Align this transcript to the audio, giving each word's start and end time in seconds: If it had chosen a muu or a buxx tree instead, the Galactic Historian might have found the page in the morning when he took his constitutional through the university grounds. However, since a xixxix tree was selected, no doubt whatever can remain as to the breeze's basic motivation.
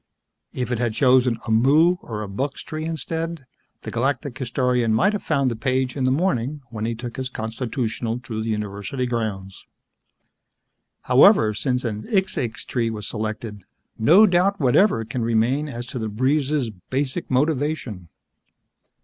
If 0.51 0.71
it 0.71 0.79
had 0.79 0.95
chosen 0.95 1.35
a 1.45 1.51
muu 1.51 1.99
or 2.01 2.23
a 2.23 2.27
buxx 2.27 2.63
tree 2.63 2.85
instead, 2.85 3.45
the 3.83 3.91
Galactic 3.91 4.35
Historian 4.35 4.95
might 4.95 5.13
have 5.13 5.21
found 5.21 5.51
the 5.51 5.55
page 5.55 5.95
in 5.95 6.05
the 6.05 6.11
morning 6.11 6.61
when 6.71 6.85
he 6.85 6.95
took 6.95 7.17
his 7.17 7.29
constitutional 7.29 8.17
through 8.17 8.41
the 8.41 8.49
university 8.49 9.05
grounds. 9.05 9.63
However, 11.01 11.53
since 11.53 11.85
a 11.85 11.91
xixxix 11.91 12.65
tree 12.65 12.89
was 12.89 13.07
selected, 13.07 13.63
no 13.99 14.25
doubt 14.25 14.59
whatever 14.59 15.05
can 15.05 15.21
remain 15.21 15.69
as 15.69 15.85
to 15.85 15.99
the 15.99 16.09
breeze's 16.09 16.71
basic 16.89 17.29
motivation. 17.29 18.09